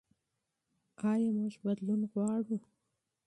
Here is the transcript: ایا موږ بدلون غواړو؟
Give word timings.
ایا 1.11 1.29
موږ 1.37 1.53
بدلون 1.65 2.01
غواړو؟ 2.11 2.57